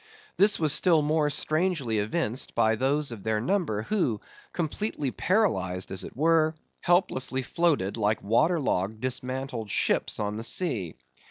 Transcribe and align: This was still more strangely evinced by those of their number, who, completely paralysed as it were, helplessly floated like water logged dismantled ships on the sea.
This 0.35 0.59
was 0.59 0.73
still 0.73 1.03
more 1.03 1.29
strangely 1.29 1.99
evinced 1.99 2.55
by 2.55 2.75
those 2.75 3.11
of 3.11 3.21
their 3.21 3.39
number, 3.39 3.83
who, 3.83 4.19
completely 4.51 5.11
paralysed 5.11 5.91
as 5.91 6.03
it 6.03 6.17
were, 6.17 6.55
helplessly 6.79 7.43
floated 7.43 7.97
like 7.97 8.23
water 8.23 8.59
logged 8.59 8.99
dismantled 8.99 9.69
ships 9.69 10.19
on 10.19 10.37
the 10.37 10.43
sea. 10.43 10.95